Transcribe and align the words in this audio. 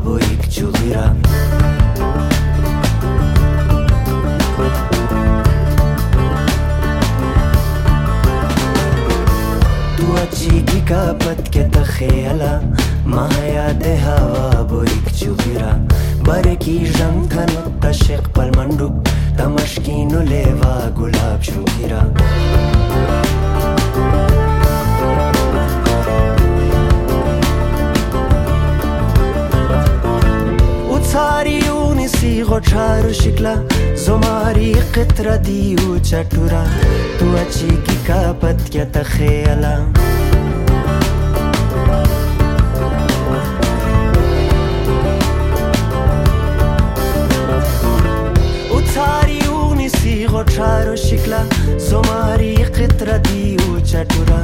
тобою 0.00 0.38
пчелира. 0.42 1.14
तू 9.98 10.12
अच्छी 10.22 10.50
की 10.70 10.80
काबत 10.90 11.42
के 11.54 11.62
तखेला 11.76 12.52
माया 13.14 13.66
दे 13.82 13.94
हवा 14.04 14.62
बोरिक 14.70 15.08
चुगिरा 15.20 15.72
बरकी 16.28 16.78
रंग 17.00 17.22
धन 17.34 17.52
तशेक 17.84 18.28
पर 18.36 18.50
मंडुक 18.58 19.08
तमशकीनु 19.38 20.20
लेवा 20.32 20.74
गुलाब 20.98 21.40
शुगिरा 21.50 22.00
নিসি 32.00 32.32
গোঠার 32.48 33.04
শিকলা 33.20 33.54
জোমারি 34.04 34.70
কতরা 34.94 35.34
দিউ 35.46 35.86
চটুরা 36.08 36.62
তু 37.18 37.26
আচি 37.42 37.70
কি 37.84 37.96
কাপত 38.06 38.58
কে 38.72 38.82
তখেলা 38.94 39.74
غوټارو 50.32 50.94
شکلا 50.96 51.40
زماري 51.88 52.54
قطره 52.76 53.16
دی 53.26 53.56
او 53.62 53.70
چټورا 53.90 54.40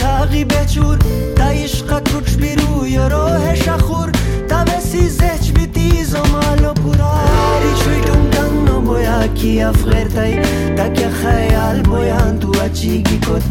چاقی 0.00 0.44
بچور 0.44 0.98
تا 1.36 1.44
عشق 1.44 2.02
کچ 2.02 2.34
بیرو 2.34 2.86
یا 2.86 3.08
روح 3.08 3.54
شخور. 3.54 4.10
تا 4.48 4.64
بسی 4.64 5.08
زچ 5.08 5.50
بیتیز 5.54 6.14
و 6.14 6.18
مالو 6.32 6.72
پوراری 6.74 7.72
چوی 7.84 8.00
دون 8.00 8.30
دنو 8.30 8.80
بویا 8.80 9.26
کی 9.26 9.62
افغیر 9.62 10.08
تای. 10.08 10.34
تا 10.76 10.88
که 10.88 11.08
خیال 11.08 11.82
بویان 11.82 12.38
تو 12.38 12.52
اچیگی 12.64 13.18
کد 13.18 13.42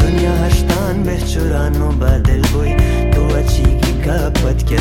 دنیا 0.00 0.34
هشتان 0.46 1.02
بهچورانو 1.02 1.88
بدل 1.92 2.40
بوی. 2.40 2.76
تو 3.10 3.22
اچیگی 3.36 3.92
کپت 4.04 4.66
که 4.66 4.76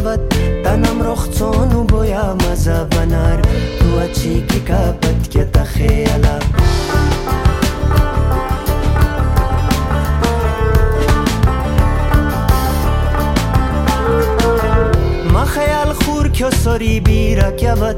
کیوت 0.00 0.20
تنم 0.64 1.02
رخصونو 1.02 1.84
بویا 1.84 2.34
مزا 2.34 2.84
بنار 2.84 3.40
تو 3.80 3.98
اچی 3.98 4.46
کی 4.48 4.60
کپت 4.60 5.30
که 5.30 5.44
تخیلا 5.44 6.38
ما 15.32 15.44
خیال 15.44 15.92
خور 15.92 16.28
که 16.28 16.50
سری 16.50 17.00
بیرا 17.00 17.50
کیوت 17.50 17.96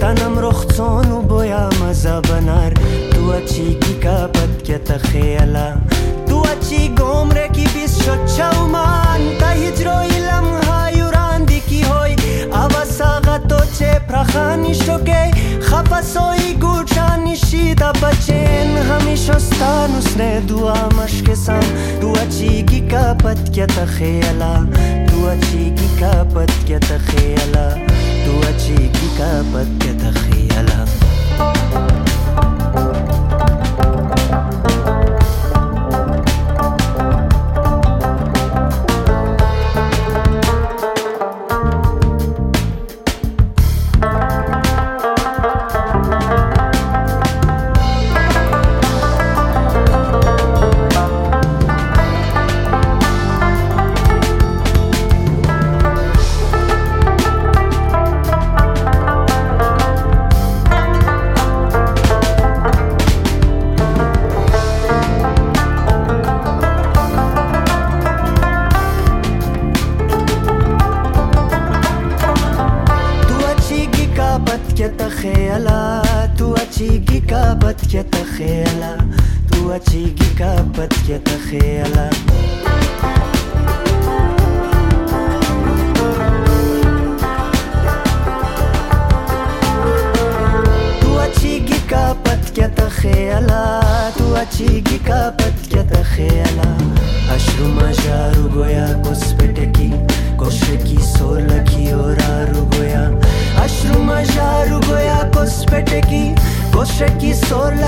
تنم 0.00 0.38
رخصونو 0.38 1.22
بویا 1.22 1.68
مزا 1.82 2.20
بنار 2.20 2.72
تو 3.10 3.28
اچی 3.28 3.74
کی 3.74 3.94
کپت 3.94 4.64
که 4.64 4.78
تخیلا 4.78 5.72
تو 6.28 6.38
اچی 6.38 6.88
گمره 6.88 7.48
کی 7.48 7.66
بیس 7.74 8.02
شد 8.04 8.26
چومان 8.36 9.20
تا 9.40 9.46
هجروی 9.46 10.18
لمهای 10.18 10.53
چه 14.34 14.40
پرخانی 14.40 14.74
شوکه 14.74 15.30
خفصوی 15.62 16.54
گوچانی 16.54 17.36
شیدا 17.36 17.92
بچین. 17.92 18.76
همیشه 18.76 19.38
ستانوس 19.38 20.16
نه 20.16 20.40
دعا 20.40 20.88
مشکسم. 21.02 21.60
دعا 22.00 22.26
چیگی 22.26 22.80
کپت 22.80 23.52
که 23.52 23.66
تخیلا 23.66 24.66
دعا 25.06 25.36
چیگی 25.36 25.88
کپت 26.00 26.66
که 26.66 26.78
تخیلا 26.78 27.68
دعا 28.26 28.52
چیگی 28.58 29.08
کپت 29.18 29.80
که 29.80 29.92
تخیلا 29.94 30.84
يتخيلها 77.94 78.96
تواتشيكي 79.52 80.24
كابت 80.38 80.94
يتخيلها 81.08 82.10
تواتشيكي 91.00 91.78
كابت 91.90 92.58
يتخيلها 92.58 94.10
تواتشيكي 94.18 94.98
كابت 95.06 95.43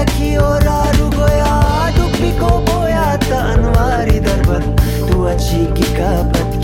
अखियों 0.07 0.51
रारू 0.63 1.09
गोया 1.11 1.55
डुब्बी 1.97 2.31
को 2.39 2.49
बोया 2.67 3.07
तनवारी 3.23 4.19
दरबत 4.27 4.85
तू 5.09 5.23
अच्छी 5.33 5.65
की 5.79 5.89
काबत 5.97 6.56